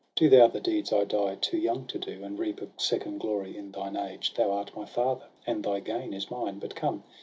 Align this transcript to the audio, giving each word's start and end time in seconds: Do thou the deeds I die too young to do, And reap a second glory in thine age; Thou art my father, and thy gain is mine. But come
Do 0.15 0.29
thou 0.29 0.47
the 0.47 0.59
deeds 0.59 0.91
I 0.91 1.03
die 1.03 1.35
too 1.35 1.59
young 1.59 1.85
to 1.85 1.99
do, 1.99 2.23
And 2.23 2.39
reap 2.39 2.59
a 2.59 2.69
second 2.77 3.19
glory 3.19 3.55
in 3.55 3.69
thine 3.71 3.95
age; 3.95 4.33
Thou 4.33 4.49
art 4.49 4.75
my 4.75 4.85
father, 4.85 5.27
and 5.45 5.63
thy 5.63 5.79
gain 5.79 6.11
is 6.11 6.31
mine. 6.31 6.57
But 6.57 6.73
come 6.73 7.03